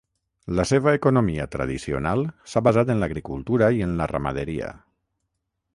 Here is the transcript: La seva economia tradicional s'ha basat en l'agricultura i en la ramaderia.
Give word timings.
La 0.59 0.63
seva 0.69 0.93
economia 0.99 1.45
tradicional 1.55 2.25
s'ha 2.53 2.65
basat 2.69 2.91
en 2.95 3.03
l'agricultura 3.05 3.69
i 3.81 3.87
en 3.89 3.95
la 4.03 4.09
ramaderia. 4.15 4.73